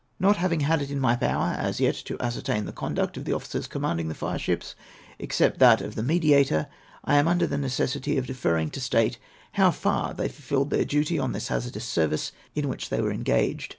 [0.19, 3.33] Not having had it in my power, as yet, to ascertain the conduct of the
[3.33, 4.73] officers commanding the fireships,
[5.19, 6.65] except that of the Mediator,
[7.05, 9.19] I am imder the necessity of deferring to state
[9.51, 13.69] how far they fulfilled their duty on this hazardous service in which they were engaged.